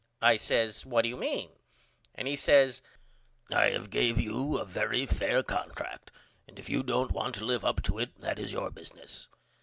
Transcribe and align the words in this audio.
I 0.23 0.35
says 0.37 0.83
What 0.83 1.03
do 1.03 1.09
you 1.09 1.15
mean? 1.15 1.51
And 2.15 2.27
he 2.27 2.35
says 2.35 2.81
I 3.51 3.65
have 3.69 3.91
gave 3.91 4.19
you 4.19 4.57
a 4.57 4.65
very 4.65 5.05
fare 5.05 5.43
contract 5.43 6.09
and 6.47 6.57
if 6.57 6.67
you 6.67 6.81
don't 6.81 7.11
want 7.11 7.35
to 7.35 7.45
live 7.45 7.63
up 7.63 7.83
to 7.83 7.99
it 7.99 8.19
that 8.19 8.39
is 8.39 8.51
your 8.51 8.71
business. 8.71 9.27